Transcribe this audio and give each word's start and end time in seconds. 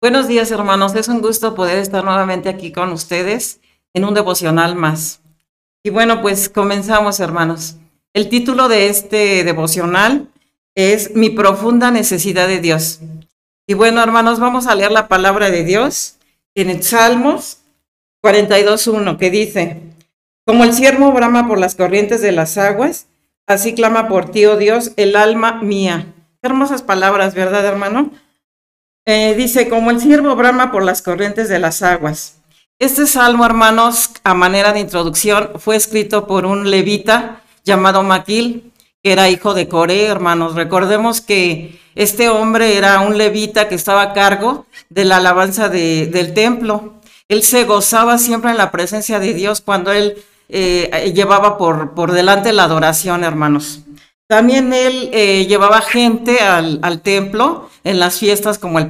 Buenos 0.00 0.28
días, 0.28 0.52
hermanos. 0.52 0.94
Es 0.94 1.08
un 1.08 1.20
gusto 1.20 1.56
poder 1.56 1.78
estar 1.78 2.04
nuevamente 2.04 2.48
aquí 2.48 2.70
con 2.70 2.92
ustedes 2.92 3.58
en 3.92 4.04
un 4.04 4.14
devocional 4.14 4.76
más. 4.76 5.20
Y 5.82 5.90
bueno, 5.90 6.22
pues 6.22 6.48
comenzamos, 6.48 7.18
hermanos. 7.18 7.78
El 8.12 8.28
título 8.28 8.68
de 8.68 8.90
este 8.90 9.42
devocional 9.42 10.28
es 10.76 11.16
Mi 11.16 11.30
profunda 11.30 11.90
necesidad 11.90 12.46
de 12.46 12.60
Dios. 12.60 13.00
Y 13.66 13.74
bueno, 13.74 14.00
hermanos, 14.00 14.38
vamos 14.38 14.68
a 14.68 14.76
leer 14.76 14.92
la 14.92 15.08
palabra 15.08 15.50
de 15.50 15.64
Dios 15.64 16.14
en 16.54 16.70
el 16.70 16.84
Salmos 16.84 17.58
42.1, 18.22 19.18
que 19.18 19.30
dice, 19.30 19.80
Como 20.46 20.62
el 20.62 20.74
siervo 20.74 21.10
brama 21.10 21.48
por 21.48 21.58
las 21.58 21.74
corrientes 21.74 22.22
de 22.22 22.30
las 22.30 22.56
aguas, 22.56 23.08
así 23.48 23.74
clama 23.74 24.06
por 24.06 24.30
ti, 24.30 24.46
oh 24.46 24.56
Dios, 24.56 24.92
el 24.94 25.16
alma 25.16 25.60
mía. 25.60 26.14
hermosas 26.40 26.82
palabras, 26.82 27.34
¿verdad, 27.34 27.66
hermano? 27.66 28.12
Eh, 29.10 29.34
dice, 29.34 29.70
como 29.70 29.90
el 29.90 30.02
siervo 30.02 30.36
brama 30.36 30.70
por 30.70 30.84
las 30.84 31.00
corrientes 31.00 31.48
de 31.48 31.58
las 31.58 31.80
aguas. 31.80 32.42
Este 32.78 33.06
salmo, 33.06 33.46
hermanos, 33.46 34.10
a 34.22 34.34
manera 34.34 34.74
de 34.74 34.80
introducción, 34.80 35.52
fue 35.56 35.76
escrito 35.76 36.26
por 36.26 36.44
un 36.44 36.70
levita 36.70 37.40
llamado 37.64 38.02
Maquil, 38.02 38.70
que 39.02 39.12
era 39.12 39.30
hijo 39.30 39.54
de 39.54 39.66
Coré, 39.66 40.04
hermanos. 40.04 40.56
Recordemos 40.56 41.22
que 41.22 41.80
este 41.94 42.28
hombre 42.28 42.76
era 42.76 43.00
un 43.00 43.16
levita 43.16 43.66
que 43.66 43.76
estaba 43.76 44.02
a 44.02 44.12
cargo 44.12 44.66
de 44.90 45.06
la 45.06 45.16
alabanza 45.16 45.70
del 45.70 46.34
templo. 46.34 47.00
Él 47.28 47.42
se 47.44 47.64
gozaba 47.64 48.18
siempre 48.18 48.50
en 48.50 48.58
la 48.58 48.70
presencia 48.70 49.18
de 49.20 49.32
Dios 49.32 49.62
cuando 49.62 49.90
él 49.90 50.22
eh, 50.50 51.14
llevaba 51.14 51.56
por, 51.56 51.94
por 51.94 52.12
delante 52.12 52.52
la 52.52 52.64
adoración, 52.64 53.24
hermanos. 53.24 53.80
También 54.28 54.74
él 54.74 55.08
eh, 55.14 55.46
llevaba 55.46 55.80
gente 55.80 56.40
al, 56.40 57.00
templo 57.00 57.70
en 57.82 57.98
las 57.98 58.18
fiestas 58.18 58.58
como 58.58 58.78
el, 58.78 58.88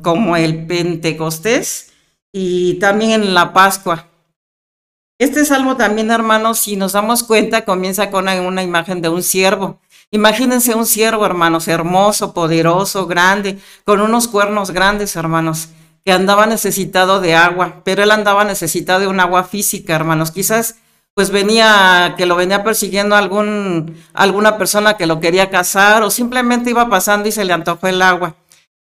como 0.00 0.36
el 0.36 0.66
Pentecostés 0.66 1.92
y 2.32 2.74
también 2.74 3.10
en 3.10 3.34
la 3.34 3.52
Pascua. 3.52 4.06
Este 5.18 5.44
salmo 5.44 5.76
también, 5.76 6.12
hermanos, 6.12 6.60
si 6.60 6.76
nos 6.76 6.92
damos 6.92 7.24
cuenta, 7.24 7.64
comienza 7.64 8.10
con 8.12 8.28
una 8.28 8.62
imagen 8.62 9.02
de 9.02 9.08
un 9.08 9.24
siervo. 9.24 9.80
Imagínense 10.12 10.74
un 10.76 10.86
siervo, 10.86 11.26
hermanos, 11.26 11.66
hermoso, 11.66 12.32
poderoso, 12.32 13.08
grande, 13.08 13.58
con 13.84 14.00
unos 14.00 14.28
cuernos 14.28 14.70
grandes, 14.70 15.16
hermanos, 15.16 15.68
que 16.04 16.12
andaba 16.12 16.46
necesitado 16.46 17.20
de 17.20 17.34
agua, 17.34 17.82
pero 17.84 18.04
él 18.04 18.12
andaba 18.12 18.44
necesitado 18.44 19.00
de 19.00 19.08
un 19.08 19.18
agua 19.18 19.42
física, 19.44 19.96
hermanos. 19.96 20.30
Quizás 20.30 20.76
pues 21.14 21.30
venía, 21.30 22.14
que 22.16 22.26
lo 22.26 22.36
venía 22.36 22.62
persiguiendo 22.62 23.16
algún, 23.16 23.96
alguna 24.14 24.56
persona 24.58 24.96
que 24.96 25.06
lo 25.06 25.20
quería 25.20 25.50
casar 25.50 26.02
o 26.02 26.10
simplemente 26.10 26.70
iba 26.70 26.88
pasando 26.88 27.28
y 27.28 27.32
se 27.32 27.44
le 27.44 27.52
antojó 27.52 27.88
el 27.88 28.00
agua. 28.02 28.36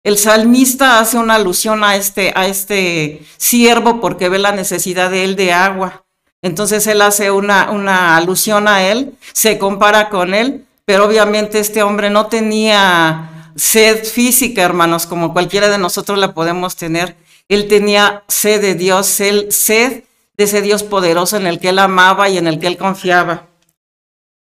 El 0.04 0.18
salmista 0.18 1.00
hace 1.00 1.18
una 1.18 1.36
alusión 1.36 1.84
a 1.84 1.96
este, 1.96 2.34
a 2.36 2.48
este 2.48 3.26
siervo 3.38 4.02
porque 4.02 4.30
ve 4.30 4.40
la 4.40 4.52
necesidad 4.52 5.10
de 5.10 5.24
él 5.24 5.36
de 5.36 5.54
agua. 5.54 6.04
Entonces 6.42 6.86
él 6.88 7.02
hace 7.02 7.32
una, 7.32 7.72
una 7.72 8.18
alusión 8.18 8.68
a 8.68 8.84
él, 8.84 9.14
se 9.32 9.58
compara 9.58 10.10
con 10.10 10.34
él, 10.34 10.66
pero 10.86 11.06
obviamente 11.06 11.60
este 11.60 11.84
hombre 11.84 12.10
no 12.10 12.28
tenía 12.28 13.52
sed 13.56 14.04
física, 14.04 14.62
hermanos, 14.62 15.06
como 15.06 15.32
cualquiera 15.32 15.70
de 15.70 15.78
nosotros 15.78 16.20
la 16.20 16.34
podemos 16.34 16.76
tener. 16.76 17.16
Él 17.48 17.70
tenía 17.70 18.24
sed 18.28 18.62
de 18.62 18.76
Dios, 18.76 19.22
él, 19.22 19.52
sed 19.52 20.04
de 20.38 20.44
ese 20.44 20.62
Dios 20.62 20.84
poderoso 20.84 21.38
en 21.38 21.48
el 21.48 21.60
que 21.60 21.70
él 21.70 21.80
amaba 21.80 22.30
y 22.30 22.38
en 22.38 22.48
el 22.48 22.60
que 22.60 22.68
él 22.68 22.78
confiaba. 22.78 23.48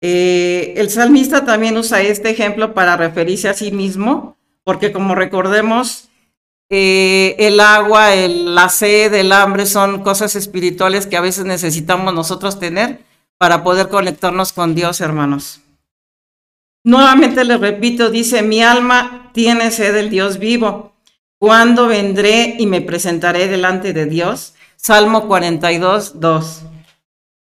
Eh, 0.02 0.74
el 0.78 0.90
salmista 0.90 1.46
también 1.46 1.76
usa 1.78 2.02
este 2.02 2.30
ejemplo 2.30 2.74
para 2.74 2.96
referirse 2.96 3.50
a 3.50 3.54
sí 3.54 3.72
mismo, 3.72 4.38
porque 4.64 4.92
como 4.92 5.16
recordemos, 5.16 6.10
eh, 6.70 7.36
el 7.40 7.60
agua, 7.60 8.16
la 8.16 8.70
sed, 8.70 9.14
el 9.14 9.32
hambre 9.32 9.66
son 9.66 10.04
cosas 10.04 10.36
espirituales 10.36 11.08
que 11.08 11.18
a 11.18 11.22
veces 11.22 11.46
necesitamos 11.46 12.14
nosotros 12.14 12.60
tener 12.60 13.00
para 13.38 13.64
poder 13.64 13.90
conectarnos 13.90 14.54
con 14.54 14.76
Dios, 14.76 15.02
hermanos. 15.02 15.62
Nuevamente 16.84 17.44
le 17.44 17.58
repito, 17.58 18.10
dice, 18.10 18.42
mi 18.42 18.62
alma 18.62 19.32
tiene 19.34 19.72
sed 19.72 19.94
del 19.94 20.10
Dios 20.10 20.40
vivo. 20.40 20.94
¿Cuándo 21.40 21.88
vendré 21.88 22.56
y 22.60 22.68
me 22.68 22.82
presentaré 22.82 23.48
delante 23.48 23.94
de 23.94 24.06
Dios? 24.06 24.54
Salmo 24.82 25.28
42, 25.28 26.22
2. 26.22 26.62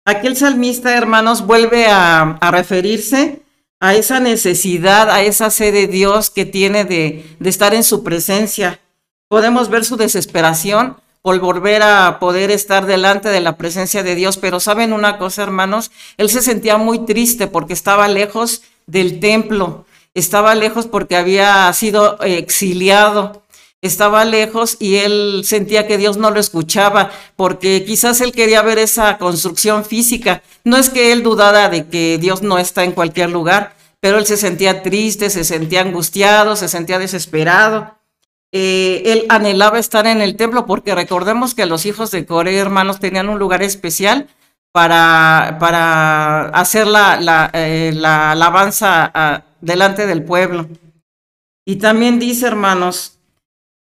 Aquí 0.04 0.26
el 0.26 0.36
salmista, 0.36 0.94
hermanos, 0.94 1.46
vuelve 1.46 1.86
a, 1.86 2.38
referirse 2.50 3.40
a 3.80 3.94
esa 3.94 4.20
necesidad, 4.20 5.08
a 5.08 5.22
esa 5.22 5.48
sed 5.48 5.72
de 5.72 5.86
Dios 5.86 6.28
que 6.28 6.44
tiene 6.44 6.84
de, 6.84 7.24
de 7.40 7.50
estar 7.50 7.72
en 7.72 7.82
su 7.82 8.04
presencia. 8.04 8.78
Podemos 9.28 9.70
ver 9.70 9.86
su 9.86 9.96
desesperación 9.96 10.98
por 11.22 11.40
volver 11.40 11.82
a 11.82 12.18
poder 12.20 12.50
estar 12.50 12.84
delante 12.84 13.30
de 13.30 13.40
la 13.40 13.56
presencia 13.56 14.02
de 14.02 14.14
Dios, 14.14 14.36
pero 14.36 14.60
saben 14.60 14.92
una 14.92 15.16
cosa, 15.16 15.44
hermanos, 15.44 15.92
él 16.18 16.28
se 16.28 16.42
sentía 16.42 16.76
muy 16.76 17.06
triste 17.06 17.46
porque 17.46 17.72
estaba 17.72 18.06
lejos 18.06 18.60
del 18.86 19.18
templo, 19.18 19.86
estaba 20.12 20.54
lejos 20.54 20.86
porque 20.86 21.16
había 21.16 21.72
sido 21.72 22.20
exiliado 22.20 23.43
estaba 23.86 24.24
lejos 24.24 24.76
y 24.80 24.96
él 24.96 25.42
sentía 25.44 25.86
que 25.86 25.98
Dios 25.98 26.16
no 26.16 26.30
lo 26.30 26.40
escuchaba, 26.40 27.10
porque 27.36 27.84
quizás 27.84 28.20
él 28.20 28.32
quería 28.32 28.62
ver 28.62 28.78
esa 28.78 29.18
construcción 29.18 29.84
física. 29.84 30.42
No 30.64 30.76
es 30.76 30.90
que 30.90 31.12
él 31.12 31.22
dudara 31.22 31.68
de 31.68 31.86
que 31.86 32.18
Dios 32.18 32.42
no 32.42 32.58
está 32.58 32.84
en 32.84 32.92
cualquier 32.92 33.30
lugar, 33.30 33.74
pero 34.00 34.18
él 34.18 34.26
se 34.26 34.36
sentía 34.36 34.82
triste, 34.82 35.30
se 35.30 35.44
sentía 35.44 35.80
angustiado, 35.80 36.56
se 36.56 36.68
sentía 36.68 36.98
desesperado. 36.98 37.94
Eh, 38.52 39.02
él 39.06 39.26
anhelaba 39.28 39.78
estar 39.78 40.06
en 40.06 40.20
el 40.20 40.36
templo 40.36 40.64
porque 40.66 40.94
recordemos 40.94 41.54
que 41.54 41.66
los 41.66 41.86
hijos 41.86 42.10
de 42.10 42.24
Corea, 42.24 42.60
hermanos, 42.60 43.00
tenían 43.00 43.28
un 43.28 43.38
lugar 43.38 43.62
especial 43.62 44.28
para, 44.72 45.56
para 45.60 46.48
hacer 46.48 46.86
la, 46.86 47.20
la, 47.20 47.50
eh, 47.52 47.92
la 47.94 48.32
alabanza 48.32 49.10
ah, 49.14 49.42
delante 49.60 50.06
del 50.06 50.22
pueblo. 50.22 50.68
Y 51.64 51.76
también 51.76 52.18
dice, 52.18 52.46
hermanos, 52.46 53.13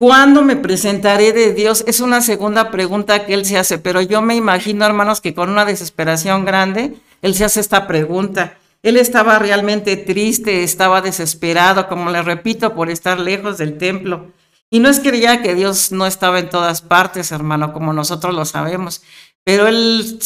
¿Cuándo 0.03 0.43
me 0.43 0.57
presentaré 0.57 1.33
de 1.33 1.55
Dios? 1.55 1.85
Es 1.87 2.01
una 2.01 2.23
segunda 2.23 2.73
pregunta 2.73 3.25
que 3.25 3.35
él 3.35 3.45
se 3.45 3.57
hace, 3.57 3.79
pero 3.79 4.03
yo 4.03 4.21
me 4.21 4.35
imagino, 4.35 4.85
hermanos, 4.85 5.21
que 5.21 5.33
con 5.33 5.49
una 5.49 5.65
desesperación 5.65 6.45
grande, 6.45 6.95
él 7.23 7.37
se 7.37 7.45
hace 7.45 7.61
esta 7.61 7.87
pregunta. 7.87 8.59
Él 8.83 8.97
estaba 8.97 9.39
realmente 9.39 9.97
triste, 9.97 10.65
estaba 10.65 11.03
desesperado, 11.03 11.87
como 11.87 12.11
le 12.11 12.21
repito, 12.21 12.75
por 12.75 12.91
estar 12.91 13.21
lejos 13.21 13.59
del 13.59 13.79
templo. 13.79 14.33
Y 14.71 14.81
no 14.81 14.89
es 14.89 14.99
que 14.99 15.13
diga 15.13 15.41
que 15.41 15.55
Dios 15.55 15.93
no 15.93 16.05
estaba 16.05 16.41
en 16.41 16.51
todas 16.51 16.83
partes, 16.83 17.31
hermano, 17.31 17.73
como 17.73 17.93
nosotros 17.93 18.35
lo 18.35 18.45
sabemos, 18.45 19.05
pero 19.45 19.69
él 19.69 20.19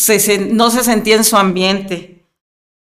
no 0.53 0.71
se 0.71 0.85
sentía 0.85 1.17
en 1.17 1.25
su 1.25 1.37
ambiente. 1.37 2.25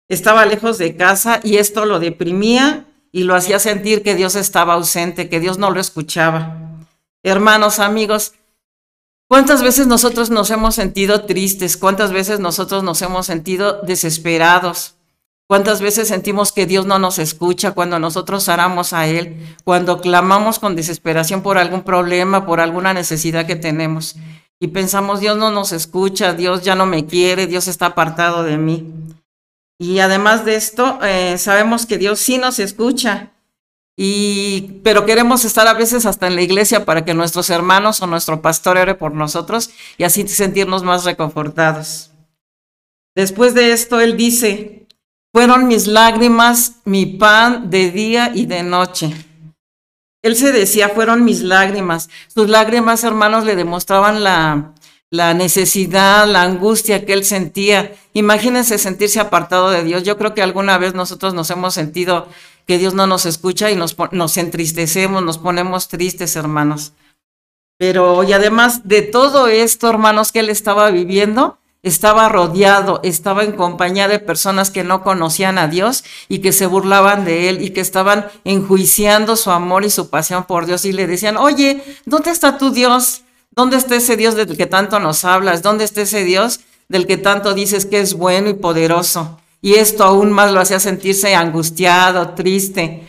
Estaba 0.08 0.46
lejos 0.46 0.78
de 0.78 0.96
casa 0.96 1.42
y 1.44 1.58
esto 1.58 1.86
lo 1.86 2.00
deprimía 2.00 2.86
y 3.12 3.24
lo 3.24 3.36
hacía 3.36 3.60
sentir 3.60 4.02
que 4.02 4.16
Dios 4.16 4.38
estaba 4.38 4.76
ausente, 4.76 5.28
que 5.28 5.42
Dios 5.42 5.58
no 5.58 5.72
lo 5.72 5.82
escuchaba 5.82 6.68
hermanos, 7.24 7.80
amigos, 7.80 8.34
¿cuántas 9.28 9.62
veces 9.62 9.88
nosotros 9.88 10.30
nos 10.30 10.50
hemos 10.52 10.76
sentido 10.76 11.26
tristes? 11.26 11.78
¿Cuántas 11.78 12.12
veces 12.12 12.40
nosotros 12.40 12.84
nos 12.84 13.02
hemos 13.02 13.26
sentido 13.26 13.82
desesperados? 13.82 14.96
¿Cuántas 15.48 15.82
veces 15.82 16.08
sentimos 16.08 16.52
que 16.52 16.68
Dios 16.68 16.86
no 16.86 17.00
nos 17.00 17.18
escucha 17.18 17.72
cuando 17.72 17.98
nosotros 17.98 18.48
oramos 18.48 18.94
a 18.94 19.08
Él, 19.08 19.56
cuando 19.64 20.00
clamamos 20.00 20.60
con 20.60 20.76
desesperación 20.76 21.42
por 21.42 21.58
algún 21.58 21.82
problema, 21.82 22.46
por 22.46 22.60
alguna 22.60 22.94
necesidad 22.94 23.48
que 23.48 23.56
tenemos? 23.56 24.16
Y 24.60 24.68
pensamos, 24.68 25.22
Dios 25.22 25.38
no 25.38 25.50
nos 25.50 25.72
escucha, 25.72 26.34
Dios 26.34 26.62
ya 26.62 26.76
no 26.76 26.86
me 26.86 27.08
quiere, 27.08 27.48
Dios 27.48 27.68
está 27.68 27.88
apartado 27.88 28.44
de 28.44 28.58
mí. 28.58 28.94
Y 29.80 30.00
además 30.00 30.46
de 30.46 30.56
esto, 30.56 31.00
eh, 31.02 31.40
sabemos 31.40 31.88
que 31.88 31.98
Dios 31.98 32.20
sí 32.20 32.38
nos 32.38 32.60
escucha, 32.60 33.32
y, 34.02 34.80
pero 34.82 35.06
queremos 35.06 35.44
estar 35.44 35.68
a 35.68 35.74
veces 35.74 36.06
hasta 36.06 36.26
en 36.28 36.36
la 36.38 36.42
iglesia 36.42 36.86
para 36.86 37.04
que 37.04 37.14
nuestros 37.14 37.50
hermanos 37.50 38.02
o 38.02 38.08
nuestro 38.08 38.42
pastor 38.42 38.78
ore 38.78 38.96
por 38.96 39.14
nosotros 39.14 39.72
y 39.98 40.06
así 40.06 40.26
sentirnos 40.26 40.84
más 40.84 41.04
reconfortados. 41.04 42.10
Después 43.14 43.54
de 43.54 43.74
esto, 43.74 44.00
él 44.00 44.16
dice, 44.16 44.88
fueron 45.34 45.68
mis 45.68 45.88
lágrimas 45.88 46.78
mi 46.86 47.08
pan 47.08 47.70
de 47.70 47.92
día 47.92 48.32
y 48.34 48.46
de 48.46 48.64
noche. 48.64 49.14
Él 50.22 50.38
se 50.38 50.54
decía, 50.54 50.88
fueron 50.88 51.26
mis 51.26 51.42
lágrimas. 51.42 52.10
Sus 52.34 52.48
lágrimas, 52.48 53.04
hermanos, 53.04 53.44
le 53.44 53.58
demostraban 53.58 54.24
la, 54.24 54.76
la 55.12 55.34
necesidad, 55.34 56.26
la 56.26 56.44
angustia 56.44 57.06
que 57.06 57.12
él 57.12 57.26
sentía. 57.26 57.94
Imagínense 58.14 58.78
sentirse 58.78 59.20
apartado 59.20 59.72
de 59.72 59.84
Dios. 59.84 60.04
Yo 60.04 60.18
creo 60.18 60.34
que 60.34 60.42
alguna 60.42 60.78
vez 60.78 60.94
nosotros 60.94 61.34
nos 61.34 61.50
hemos 61.50 61.74
sentido 61.74 62.30
que 62.70 62.78
Dios 62.78 62.94
no 62.94 63.08
nos 63.08 63.26
escucha 63.26 63.72
y 63.72 63.76
nos, 63.76 63.96
nos 64.12 64.38
entristecemos, 64.38 65.24
nos 65.24 65.40
ponemos 65.40 65.88
tristes, 65.88 66.36
hermanos. 66.36 66.94
Pero, 67.80 68.24
y 68.24 68.32
además 68.32 68.88
de 68.88 69.02
todo 69.02 69.48
esto, 69.48 69.90
hermanos, 69.90 70.32
que 70.32 70.42
él 70.42 70.50
estaba 70.50 70.92
viviendo, 70.92 71.58
estaba 71.82 72.30
rodeado, 72.30 73.00
estaba 73.02 73.44
en 73.44 73.54
compañía 73.54 74.08
de 74.08 74.20
personas 74.20 74.70
que 74.70 74.84
no 74.84 75.02
conocían 75.02 75.58
a 75.58 75.68
Dios 75.68 76.04
y 76.28 76.42
que 76.42 76.52
se 76.52 76.68
burlaban 76.68 77.26
de 77.26 77.50
él 77.50 77.64
y 77.64 77.72
que 77.72 77.82
estaban 77.82 78.28
enjuiciando 78.44 79.36
su 79.36 79.50
amor 79.50 79.84
y 79.84 79.90
su 79.90 80.12
pasión 80.12 80.44
por 80.44 80.68
Dios 80.68 80.86
y 80.86 80.94
le 80.94 81.08
decían, 81.08 81.38
oye, 81.38 81.84
¿dónde 82.06 82.30
está 82.30 82.60
tu 82.60 82.70
Dios? 82.70 83.24
¿Dónde 83.50 83.78
está 83.78 83.96
ese 83.96 84.16
Dios 84.16 84.36
del 84.36 84.56
que 84.56 84.68
tanto 84.68 85.00
nos 85.00 85.26
hablas? 85.26 85.64
¿Dónde 85.64 85.86
está 85.86 86.04
ese 86.04 86.24
Dios 86.24 86.60
del 86.88 87.08
que 87.08 87.18
tanto 87.18 87.56
dices 87.56 87.88
que 87.88 88.00
es 88.00 88.14
bueno 88.14 88.48
y 88.48 88.54
poderoso? 88.54 89.40
Y 89.62 89.74
esto 89.74 90.06
aún 90.06 90.32
más 90.32 90.54
lo 90.54 90.62
hacía 90.62 90.80
sentirse 90.80 91.36
angustiado, 91.36 92.30
triste, 92.30 93.08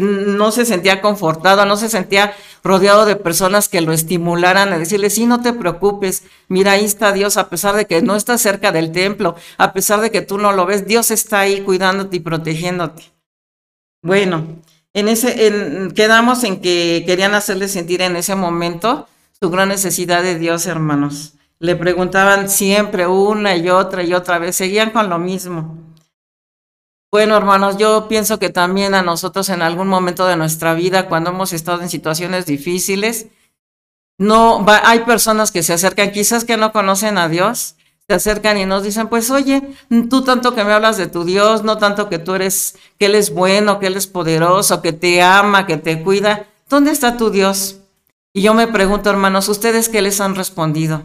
no 0.00 0.50
se 0.50 0.64
sentía 0.64 1.00
confortado, 1.00 1.64
no 1.66 1.76
se 1.76 1.88
sentía 1.88 2.34
rodeado 2.64 3.04
de 3.06 3.14
personas 3.14 3.68
que 3.68 3.80
lo 3.80 3.92
estimularan 3.92 4.72
a 4.72 4.78
decirle, 4.78 5.08
sí, 5.08 5.26
no 5.26 5.40
te 5.40 5.52
preocupes, 5.52 6.24
mira, 6.48 6.72
ahí 6.72 6.84
está 6.84 7.12
Dios, 7.12 7.36
a 7.36 7.48
pesar 7.48 7.76
de 7.76 7.86
que 7.86 8.02
no 8.02 8.16
está 8.16 8.38
cerca 8.38 8.72
del 8.72 8.90
templo, 8.90 9.36
a 9.56 9.72
pesar 9.72 10.00
de 10.00 10.10
que 10.10 10.22
tú 10.22 10.38
no 10.38 10.52
lo 10.52 10.66
ves, 10.66 10.86
Dios 10.86 11.12
está 11.12 11.40
ahí 11.40 11.60
cuidándote 11.60 12.16
y 12.16 12.20
protegiéndote. 12.20 13.12
Bueno, 14.02 14.62
en 14.94 15.08
ese, 15.08 15.92
quedamos 15.94 16.42
en 16.42 16.60
que 16.60 17.04
querían 17.06 17.34
hacerle 17.34 17.68
sentir 17.68 18.02
en 18.02 18.16
ese 18.16 18.34
momento 18.34 19.06
su 19.40 19.50
gran 19.50 19.68
necesidad 19.68 20.22
de 20.22 20.38
Dios, 20.38 20.66
hermanos. 20.66 21.34
Le 21.60 21.76
preguntaban 21.76 22.48
siempre 22.50 23.06
una 23.06 23.56
y 23.56 23.68
otra 23.68 24.02
y 24.02 24.12
otra 24.12 24.38
vez, 24.38 24.56
seguían 24.56 24.90
con 24.90 25.08
lo 25.08 25.18
mismo. 25.18 25.83
Bueno, 27.14 27.36
hermanos, 27.36 27.76
yo 27.76 28.08
pienso 28.08 28.40
que 28.40 28.50
también 28.50 28.92
a 28.92 29.02
nosotros 29.02 29.48
en 29.48 29.62
algún 29.62 29.86
momento 29.86 30.26
de 30.26 30.36
nuestra 30.36 30.74
vida, 30.74 31.08
cuando 31.08 31.30
hemos 31.30 31.52
estado 31.52 31.80
en 31.80 31.88
situaciones 31.88 32.44
difíciles, 32.44 33.28
no 34.18 34.66
hay 34.66 34.98
personas 35.04 35.52
que 35.52 35.62
se 35.62 35.74
acercan, 35.74 36.10
quizás 36.10 36.44
que 36.44 36.56
no 36.56 36.72
conocen 36.72 37.16
a 37.16 37.28
Dios, 37.28 37.76
se 38.08 38.14
acercan 38.16 38.58
y 38.58 38.66
nos 38.66 38.82
dicen, 38.82 39.06
pues 39.06 39.30
oye, 39.30 39.62
tú 40.10 40.24
tanto 40.24 40.56
que 40.56 40.64
me 40.64 40.72
hablas 40.72 40.96
de 40.96 41.06
tu 41.06 41.22
Dios, 41.22 41.62
no 41.62 41.78
tanto 41.78 42.08
que 42.08 42.18
tú 42.18 42.34
eres, 42.34 42.76
que 42.98 43.06
Él 43.06 43.14
es 43.14 43.32
bueno, 43.32 43.78
que 43.78 43.86
Él 43.86 43.96
es 43.96 44.08
poderoso, 44.08 44.82
que 44.82 44.92
te 44.92 45.22
ama, 45.22 45.66
que 45.66 45.76
te 45.76 46.02
cuida, 46.02 46.48
¿dónde 46.68 46.90
está 46.90 47.16
tu 47.16 47.30
Dios? 47.30 47.78
Y 48.32 48.42
yo 48.42 48.54
me 48.54 48.66
pregunto, 48.66 49.08
hermanos, 49.08 49.48
¿ustedes 49.48 49.88
qué 49.88 50.02
les 50.02 50.20
han 50.20 50.34
respondido? 50.34 51.04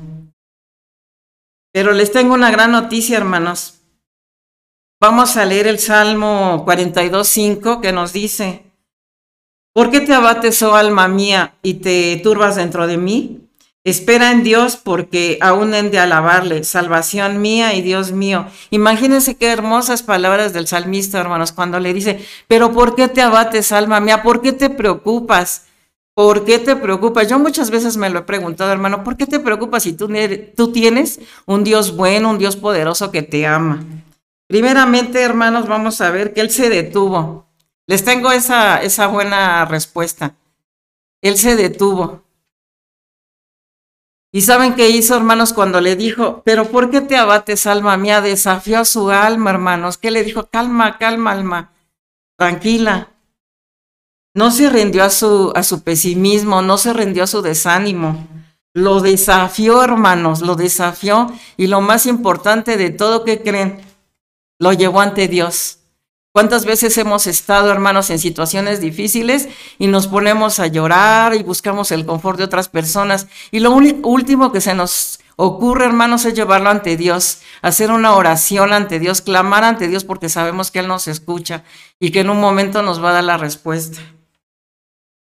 Pero 1.71 1.91
les 1.91 2.11
tengo 2.11 2.33
una 2.33 2.49
gran 2.49 2.71
noticia, 2.71 3.15
hermanos. 3.15 3.78
Vamos 5.01 5.37
a 5.37 5.45
leer 5.45 5.65
el 5.65 5.79
Salmo 5.79 6.65
42.5 6.67 7.79
que 7.79 7.93
nos 7.93 8.11
dice, 8.11 8.63
¿por 9.71 9.91
qué 9.91 10.01
te 10.01 10.13
abates, 10.13 10.61
oh 10.61 10.75
alma 10.75 11.07
mía, 11.07 11.55
y 11.63 11.75
te 11.75 12.19
turbas 12.21 12.57
dentro 12.57 12.85
de 12.85 12.97
mí? 12.97 13.39
Espera 13.85 14.33
en 14.33 14.43
Dios 14.43 14.75
porque 14.75 15.37
aún 15.39 15.73
en 15.73 15.89
de 15.89 15.99
alabarle, 15.99 16.65
salvación 16.65 17.41
mía 17.41 17.75
y 17.75 17.81
Dios 17.81 18.11
mío. 18.11 18.47
Imagínense 18.71 19.37
qué 19.37 19.53
hermosas 19.53 20.03
palabras 20.03 20.51
del 20.51 20.67
salmista, 20.67 21.17
hermanos, 21.17 21.53
cuando 21.53 21.79
le 21.79 21.93
dice, 21.93 22.19
pero 22.49 22.73
¿por 22.73 22.95
qué 22.95 23.07
te 23.07 23.21
abates, 23.21 23.71
alma 23.71 24.01
mía? 24.01 24.21
¿Por 24.21 24.41
qué 24.41 24.51
te 24.51 24.69
preocupas? 24.69 25.67
¿Por 26.13 26.43
qué 26.43 26.59
te 26.59 26.75
preocupas? 26.75 27.29
Yo 27.29 27.39
muchas 27.39 27.71
veces 27.71 27.95
me 27.95 28.09
lo 28.09 28.19
he 28.19 28.23
preguntado, 28.23 28.69
hermano, 28.69 29.05
¿por 29.05 29.15
qué 29.15 29.25
te 29.25 29.39
preocupas 29.39 29.83
si 29.83 29.93
tú, 29.93 30.11
tú 30.57 30.73
tienes 30.73 31.21
un 31.45 31.63
Dios 31.63 31.95
bueno, 31.95 32.31
un 32.31 32.37
Dios 32.37 32.57
poderoso 32.57 33.11
que 33.11 33.21
te 33.21 33.47
ama? 33.47 33.85
Primeramente, 34.49 35.21
hermanos, 35.21 35.67
vamos 35.67 36.01
a 36.01 36.09
ver 36.09 36.33
que 36.33 36.41
Él 36.41 36.49
se 36.49 36.69
detuvo. 36.69 37.45
Les 37.85 38.03
tengo 38.03 38.31
esa, 38.31 38.81
esa 38.81 39.05
buena 39.05 39.63
respuesta. 39.65 40.35
Él 41.21 41.37
se 41.37 41.55
detuvo. 41.55 42.23
¿Y 44.31 44.41
saben 44.41 44.73
qué 44.73 44.89
hizo, 44.89 45.15
hermanos, 45.15 45.53
cuando 45.53 45.79
le 45.81 45.95
dijo, 45.95 46.41
pero 46.43 46.65
¿por 46.65 46.89
qué 46.89 47.01
te 47.01 47.15
abates, 47.15 47.67
alma 47.67 47.95
mía? 47.97 48.21
Desafió 48.21 48.79
a 48.79 48.85
su 48.85 49.11
alma, 49.11 49.51
hermanos. 49.51 49.99
¿Qué 49.99 50.09
le 50.09 50.23
dijo? 50.23 50.47
Calma, 50.47 50.97
calma, 50.97 51.31
alma. 51.31 51.71
Tranquila. 52.35 53.11
No 54.33 54.49
se 54.49 54.71
rindió 54.71 55.03
a 55.03 55.11
su, 55.11 55.51
a 55.55 55.61
su 55.61 55.83
pesimismo, 55.83 56.63
no 56.63 56.79
se 56.79 56.93
rindió 56.93 57.25
a 57.25 57.27
su 57.27 57.43
desánimo. 57.43 58.27
Lo 58.73 58.99
desafió, 58.99 59.83
hermanos, 59.83 60.41
lo 60.41 60.55
desafió. 60.55 61.31
Y 61.55 61.67
lo 61.67 61.81
más 61.81 62.07
importante 62.07 62.77
de 62.77 62.89
todo, 62.89 63.23
¿qué 63.23 63.43
creen? 63.43 63.88
Lo 64.59 64.73
llevó 64.73 65.01
ante 65.01 65.27
Dios. 65.27 65.79
¿Cuántas 66.31 66.63
veces 66.63 66.95
hemos 66.99 67.25
estado, 67.25 67.71
hermanos, 67.71 68.11
en 68.11 68.19
situaciones 68.19 68.79
difíciles 68.79 69.49
y 69.79 69.87
nos 69.87 70.07
ponemos 70.07 70.59
a 70.59 70.67
llorar 70.67 71.33
y 71.33 71.41
buscamos 71.41 71.91
el 71.91 72.05
confort 72.05 72.37
de 72.37 72.43
otras 72.43 72.69
personas? 72.69 73.27
Y 73.49 73.61
lo 73.61 73.71
último 73.71 74.51
que 74.51 74.61
se 74.61 74.75
nos 74.75 75.19
ocurre, 75.37 75.85
hermanos, 75.85 76.25
es 76.25 76.35
llevarlo 76.35 76.69
ante 76.69 76.97
Dios, 76.97 77.41
hacer 77.63 77.89
una 77.89 78.13
oración 78.13 78.73
ante 78.73 78.99
Dios, 78.99 79.21
clamar 79.21 79.63
ante 79.63 79.87
Dios 79.87 80.03
porque 80.03 80.29
sabemos 80.29 80.69
que 80.69 80.79
Él 80.79 80.87
nos 80.87 81.07
escucha 81.07 81.63
y 81.99 82.11
que 82.11 82.19
en 82.19 82.29
un 82.29 82.39
momento 82.39 82.83
nos 82.83 83.03
va 83.03 83.09
a 83.09 83.13
dar 83.13 83.23
la 83.23 83.37
respuesta. 83.37 83.99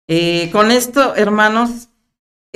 Eh, 0.09 0.51
con 0.53 0.73
esto, 0.73 1.15
hermanos, 1.15 1.89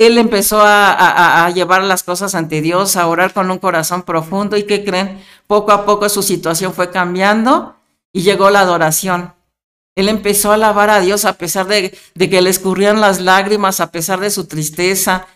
él 0.01 0.17
empezó 0.17 0.61
a, 0.63 1.47
llevar 1.53 1.83
las 1.83 2.01
cosas 2.01 2.33
ante 2.33 2.61
Dios, 2.61 2.95
a 2.95 3.07
orar 3.07 3.33
con 3.33 3.51
un 3.51 3.59
corazón 3.59 4.01
profundo 4.01 4.57
y 4.57 4.63
¿qué 4.63 4.83
creen? 4.83 5.23
Poco 5.45 5.71
a 5.71 5.85
poco 5.85 6.09
su 6.09 6.23
situación 6.23 6.73
fue 6.73 6.89
cambiando 6.89 7.75
y 8.11 8.23
llegó 8.23 8.49
la 8.49 8.61
adoración. 8.61 9.35
Él 9.95 10.09
empezó 10.09 10.49
a 10.49 10.55
alabar 10.55 10.89
a 10.89 11.01
Dios 11.01 11.23
a 11.25 11.33
pesar 11.33 11.67
de, 11.67 11.95
de 12.15 12.29
que 12.31 12.41
le 12.41 12.49
escurrían 12.49 12.99
las 12.99 13.19
lágrimas, 13.19 13.79
a 13.79 13.91
pesar 13.91 14.19
de 14.19 14.31
su 14.31 14.45
tristeza. 14.45 15.27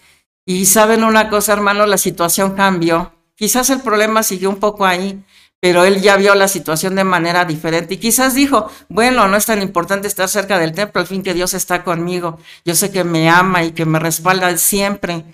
Y 0.47 0.65
saben 0.65 1.03
una 1.03 1.29
cosa, 1.29 1.53
hermano, 1.53 1.85
la 1.85 1.99
situación 1.99 2.55
cambió. 2.55 3.13
Quizás 3.35 3.69
el 3.69 3.81
problema 3.81 4.23
siguió 4.23 4.49
un 4.49 4.59
poco 4.59 4.85
ahí, 4.85 5.23
pero 5.65 5.83
él 5.83 5.99
ya 5.99 6.15
vio 6.15 6.35
la 6.35 6.47
situación 6.47 6.93
de 6.93 7.03
manera 7.03 7.43
diferente 7.43 7.95
y 7.95 7.97
quizás 7.97 8.35
dijo, 8.35 8.69
bueno, 8.87 9.27
no 9.27 9.35
es 9.35 9.47
tan 9.47 9.63
importante 9.63 10.07
estar 10.07 10.29
cerca 10.29 10.59
del 10.59 10.73
templo, 10.73 11.01
al 11.01 11.07
fin 11.07 11.23
que 11.23 11.33
Dios 11.33 11.55
está 11.55 11.83
conmigo, 11.83 12.37
yo 12.63 12.75
sé 12.75 12.91
que 12.91 13.03
me 13.03 13.31
ama 13.31 13.63
y 13.63 13.71
que 13.71 13.83
me 13.83 13.97
respalda 13.97 14.55
siempre. 14.57 15.25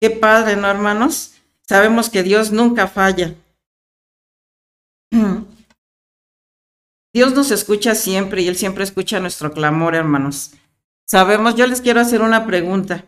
Qué 0.00 0.08
padre, 0.08 0.56
¿no, 0.56 0.70
hermanos? 0.70 1.34
Sabemos 1.68 2.08
que 2.08 2.22
Dios 2.22 2.50
nunca 2.50 2.88
falla. 2.88 3.34
Dios 7.12 7.34
nos 7.34 7.50
escucha 7.50 7.94
siempre 7.94 8.40
y 8.40 8.48
Él 8.48 8.56
siempre 8.56 8.84
escucha 8.84 9.20
nuestro 9.20 9.52
clamor, 9.52 9.94
hermanos. 9.94 10.52
Sabemos, 11.06 11.56
yo 11.56 11.66
les 11.66 11.82
quiero 11.82 12.00
hacer 12.00 12.22
una 12.22 12.46
pregunta. 12.46 13.04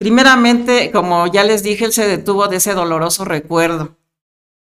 Primeramente, 0.00 0.90
como 0.90 1.28
ya 1.28 1.44
les 1.44 1.62
dije, 1.62 1.84
Él 1.84 1.92
se 1.92 2.08
detuvo 2.08 2.48
de 2.48 2.56
ese 2.56 2.74
doloroso 2.74 3.24
recuerdo 3.24 3.96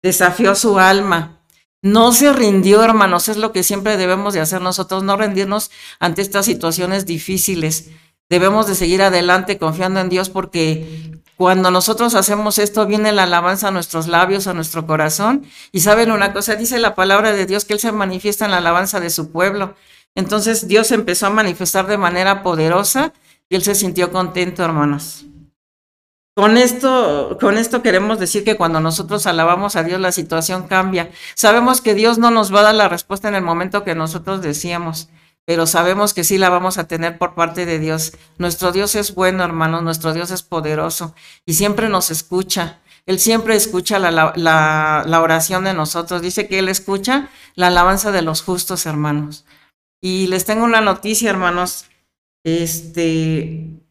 desafió 0.02 0.56
su 0.56 0.80
alma. 0.80 1.42
No 1.82 2.12
se 2.12 2.34
rindió, 2.34 2.84
hermanos, 2.84 3.30
es 3.30 3.38
lo 3.38 3.52
que 3.52 3.64
siempre 3.64 3.98
debemos 3.98 4.34
de 4.34 4.42
hacer 4.42 4.62
nosotros, 4.62 5.04
no 5.04 5.16
rendirnos 5.16 5.72
ante 6.00 6.22
estas 6.22 6.46
situaciones 6.46 7.06
difíciles. 7.06 7.90
Debemos 8.30 8.68
de 8.68 8.76
seguir 8.76 9.02
adelante 9.02 9.58
confiando 9.58 10.00
en 10.00 10.10
Dios 10.10 10.30
porque 10.30 11.22
cuando 11.38 11.70
nosotros 11.70 12.16
hacemos 12.16 12.58
esto 12.58 12.88
viene 12.88 13.12
la 13.12 13.24
alabanza 13.24 13.68
a 13.68 13.72
nuestros 13.72 14.08
labios, 14.08 14.48
a 14.48 14.56
nuestro 14.56 14.88
corazón. 14.88 15.46
Y 15.72 15.82
saben 15.82 16.12
una 16.12 16.34
cosa, 16.34 16.56
dice 16.56 16.80
la 16.80 16.96
palabra 16.96 17.32
de 17.32 17.46
Dios 17.46 17.64
que 17.64 17.74
Él 17.74 17.80
se 17.80 17.92
manifiesta 17.92 18.46
en 18.46 18.52
la 18.52 18.58
alabanza 18.58 19.00
de 19.00 19.12
su 19.12 19.32
pueblo. 19.32 19.76
Entonces 20.16 20.68
Dios 20.68 20.92
empezó 20.92 21.28
a 21.28 21.30
manifestar 21.30 21.86
de 21.86 22.00
manera 22.00 22.42
poderosa 22.42 23.14
y 23.50 23.56
Él 23.56 23.62
se 23.62 23.76
sintió 23.76 24.12
contento, 24.12 24.66
hermanos. 24.66 25.27
Con 26.38 26.56
esto, 26.56 27.36
con 27.42 27.58
esto 27.58 27.82
queremos 27.82 28.20
decir 28.20 28.44
que 28.44 28.58
cuando 28.58 28.80
nosotros 28.80 29.26
alabamos 29.26 29.76
a 29.76 29.82
Dios, 29.82 30.00
la 30.00 30.12
situación 30.12 30.68
cambia. 30.68 31.10
Sabemos 31.34 31.82
que 31.82 31.96
Dios 31.96 32.20
no 32.20 32.30
nos 32.30 32.54
va 32.54 32.60
a 32.60 32.64
dar 32.66 32.76
la 32.76 32.88
respuesta 32.88 33.28
en 33.28 33.34
el 33.34 33.42
momento 33.42 33.84
que 33.84 33.96
nosotros 33.96 34.44
decíamos, 34.44 35.10
pero 35.46 35.66
sabemos 35.66 36.14
que 36.14 36.24
sí 36.24 36.38
la 36.38 36.50
vamos 36.50 36.78
a 36.78 36.88
tener 36.88 37.18
por 37.18 37.34
parte 37.34 37.66
de 37.66 37.80
Dios. 37.80 38.14
Nuestro 38.38 38.72
Dios 38.72 38.94
es 38.94 39.16
bueno, 39.16 39.44
hermanos, 39.44 39.82
nuestro 39.82 40.14
Dios 40.14 40.30
es 40.30 40.44
poderoso 40.44 41.16
y 41.44 41.56
siempre 41.56 41.90
nos 41.90 42.12
escucha. 42.12 42.82
Él 43.08 43.18
siempre 43.18 43.56
escucha 43.56 43.98
la, 43.98 44.12
la, 44.12 45.04
la 45.08 45.22
oración 45.22 45.64
de 45.64 45.74
nosotros. 45.74 46.22
Dice 46.22 46.48
que 46.48 46.60
Él 46.60 46.70
escucha 46.70 47.30
la 47.56 47.68
alabanza 47.70 48.12
de 48.12 48.22
los 48.22 48.44
justos, 48.44 48.86
hermanos. 48.86 49.44
Y 50.02 50.28
les 50.28 50.46
tengo 50.46 50.66
una 50.66 50.82
noticia, 50.82 51.32
hermanos. 51.32 51.86
Este, 52.44 53.87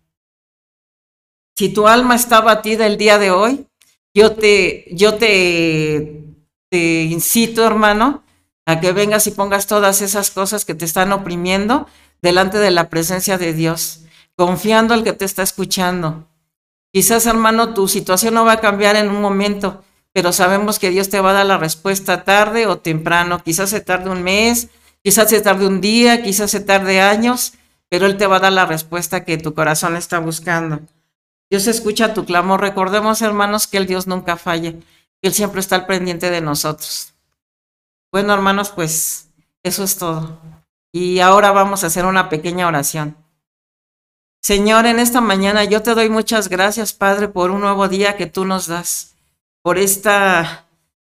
si 1.56 1.70
tu 1.70 1.88
alma 1.88 2.14
está 2.14 2.40
batida 2.42 2.86
el 2.86 2.98
día 2.98 3.18
de 3.18 3.30
hoy, 3.30 3.66
yo 4.14 4.32
te, 4.32 4.86
yo 4.92 5.14
te, 5.14 6.22
te 6.70 7.04
incito, 7.04 7.64
hermano, 7.64 8.24
a 8.66 8.80
que 8.80 8.92
vengas 8.92 9.26
y 9.26 9.30
pongas 9.30 9.66
todas 9.66 10.02
esas 10.02 10.30
cosas 10.30 10.64
que 10.64 10.74
te 10.74 10.84
están 10.84 11.12
oprimiendo 11.12 11.86
delante 12.20 12.58
de 12.58 12.70
la 12.70 12.90
presencia 12.90 13.38
de 13.38 13.54
Dios, 13.54 14.02
confiando 14.36 14.92
al 14.92 15.02
que 15.02 15.12
te 15.12 15.24
está 15.24 15.42
escuchando. 15.42 16.28
Quizás, 16.92 17.26
hermano, 17.26 17.72
tu 17.72 17.88
situación 17.88 18.34
no 18.34 18.44
va 18.44 18.52
a 18.52 18.60
cambiar 18.60 18.96
en 18.96 19.08
un 19.08 19.22
momento, 19.22 19.82
pero 20.12 20.32
sabemos 20.32 20.78
que 20.78 20.90
Dios 20.90 21.08
te 21.08 21.20
va 21.20 21.30
a 21.30 21.34
dar 21.34 21.46
la 21.46 21.58
respuesta 21.58 22.24
tarde 22.24 22.66
o 22.66 22.78
temprano. 22.78 23.42
Quizás 23.42 23.70
se 23.70 23.80
tarde 23.80 24.10
un 24.10 24.22
mes, 24.22 24.68
quizás 25.02 25.30
se 25.30 25.40
tarde 25.40 25.66
un 25.66 25.80
día, 25.80 26.22
quizás 26.22 26.50
se 26.50 26.60
tarde 26.60 27.00
años, 27.00 27.54
pero 27.88 28.06
Él 28.06 28.16
te 28.16 28.26
va 28.26 28.36
a 28.36 28.40
dar 28.40 28.52
la 28.52 28.66
respuesta 28.66 29.24
que 29.24 29.38
tu 29.38 29.54
corazón 29.54 29.96
está 29.96 30.18
buscando. 30.18 30.80
Dios 31.50 31.66
escucha 31.66 32.14
tu 32.14 32.24
clamor. 32.24 32.60
Recordemos, 32.60 33.22
hermanos, 33.22 33.66
que 33.66 33.76
el 33.76 33.86
Dios 33.86 34.06
nunca 34.06 34.36
falle. 34.36 34.80
Él 35.22 35.32
siempre 35.32 35.60
está 35.60 35.76
al 35.76 35.86
pendiente 35.86 36.30
de 36.30 36.40
nosotros. 36.40 37.14
Bueno, 38.12 38.32
hermanos, 38.34 38.70
pues 38.70 39.28
eso 39.62 39.84
es 39.84 39.96
todo. 39.96 40.40
Y 40.92 41.20
ahora 41.20 41.52
vamos 41.52 41.84
a 41.84 41.88
hacer 41.88 42.04
una 42.04 42.28
pequeña 42.28 42.66
oración. 42.66 43.16
Señor, 44.42 44.86
en 44.86 45.00
esta 45.00 45.20
mañana 45.20 45.64
yo 45.64 45.82
te 45.82 45.94
doy 45.94 46.08
muchas 46.08 46.48
gracias, 46.48 46.92
Padre, 46.92 47.28
por 47.28 47.50
un 47.50 47.62
nuevo 47.62 47.88
día 47.88 48.16
que 48.16 48.26
tú 48.26 48.44
nos 48.44 48.68
das, 48.68 49.16
por 49.60 49.76
esta, 49.76 50.66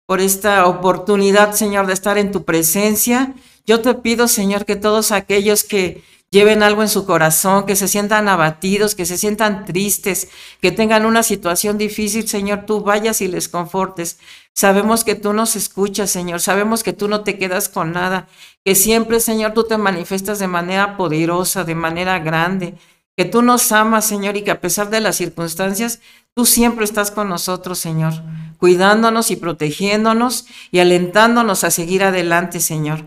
por 0.07 0.21
esta 0.21 0.67
oportunidad, 0.67 1.53
Señor, 1.53 1.87
de 1.87 1.95
estar 1.95 2.17
en 2.17 2.31
tu 2.31 2.45
presencia. 2.45 3.35
Yo 3.67 3.81
te 3.81 3.93
pido, 3.95 4.29
Señor, 4.29 4.64
que 4.64 4.76
todos 4.76 5.11
aquellos 5.11 5.64
que 5.64 6.05
lleven 6.35 6.64
algo 6.64 6.83
en 6.83 6.88
su 6.88 7.07
corazón, 7.07 7.64
que 7.64 7.76
se 7.76 7.87
sientan 7.87 8.29
abatidos, 8.29 8.97
que 8.97 9.07
se 9.07 9.17
sientan 9.17 9.64
tristes, 9.64 10.29
que 10.61 10.73
tengan 10.73 11.07
una 11.07 11.23
situación 11.23 11.79
difícil, 11.79 12.26
Señor, 12.26 12.64
tú 12.67 12.81
vayas 12.81 13.21
y 13.21 13.29
les 13.29 13.49
confortes. 13.49 14.19
Sabemos 14.53 15.05
que 15.05 15.14
tú 15.14 15.33
nos 15.33 15.55
escuchas, 15.55 16.11
Señor, 16.11 16.41
sabemos 16.41 16.83
que 16.83 16.93
tú 16.93 17.07
no 17.07 17.23
te 17.23 17.38
quedas 17.38 17.69
con 17.69 17.93
nada, 17.93 18.26
que 18.64 18.75
siempre, 18.75 19.21
Señor, 19.21 19.55
tú 19.55 19.62
te 19.64 19.79
manifiestas 19.79 20.41
de 20.41 20.49
manera 20.49 20.97
poderosa, 20.97 21.62
de 21.62 21.76
manera 21.76 22.19
grande 22.19 22.75
que 23.17 23.25
tú 23.25 23.43
nos 23.43 23.71
amas, 23.71 24.05
Señor, 24.05 24.37
y 24.37 24.43
que 24.43 24.50
a 24.50 24.61
pesar 24.61 24.91
de 24.91 25.00
las 25.00 25.14
circunstancias, 25.14 26.00
tú 26.35 26.45
siempre 26.45 26.85
estás 26.85 27.12
con 27.12 27.29
nosotros, 27.29 27.79
Señor, 27.79 28.12
cuidándonos 28.59 29.31
y 29.31 29.37
protegiéndonos 29.37 30.47
y 30.73 30.81
alentándonos 30.81 31.62
a 31.62 31.71
seguir 31.71 32.03
adelante, 32.03 32.59
Señor. 32.59 33.05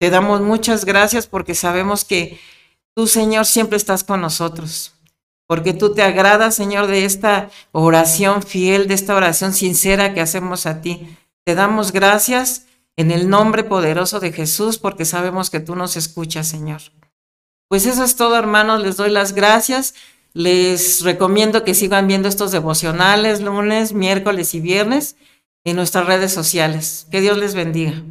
Te 0.00 0.10
damos 0.10 0.40
muchas 0.40 0.84
gracias 0.84 1.28
porque 1.28 1.54
sabemos 1.54 2.04
que 2.04 2.40
tú, 2.94 3.06
Señor, 3.06 3.46
siempre 3.46 3.76
estás 3.76 4.04
con 4.04 4.20
nosotros, 4.20 4.94
porque 5.46 5.72
tú 5.72 5.94
te 5.94 6.02
agradas, 6.02 6.54
Señor, 6.54 6.86
de 6.86 7.04
esta 7.04 7.50
oración 7.72 8.42
fiel, 8.42 8.88
de 8.88 8.94
esta 8.94 9.14
oración 9.14 9.52
sincera 9.52 10.14
que 10.14 10.20
hacemos 10.20 10.66
a 10.66 10.80
ti. 10.80 11.16
Te 11.44 11.54
damos 11.54 11.92
gracias 11.92 12.66
en 12.96 13.10
el 13.10 13.28
nombre 13.28 13.64
poderoso 13.64 14.20
de 14.20 14.32
Jesús 14.32 14.78
porque 14.78 15.04
sabemos 15.04 15.50
que 15.50 15.60
tú 15.60 15.76
nos 15.76 15.96
escuchas, 15.96 16.46
Señor. 16.48 16.80
Pues 17.68 17.86
eso 17.86 18.04
es 18.04 18.16
todo, 18.16 18.36
hermanos. 18.36 18.82
Les 18.82 18.96
doy 18.96 19.10
las 19.10 19.34
gracias. 19.34 19.94
Les 20.32 21.02
recomiendo 21.02 21.64
que 21.64 21.74
sigan 21.74 22.06
viendo 22.06 22.28
estos 22.28 22.52
devocionales 22.52 23.40
lunes, 23.40 23.92
miércoles 23.92 24.54
y 24.54 24.60
viernes 24.60 25.16
en 25.64 25.76
nuestras 25.76 26.06
redes 26.06 26.32
sociales. 26.32 27.06
Que 27.10 27.20
Dios 27.20 27.36
les 27.36 27.54
bendiga. 27.54 28.02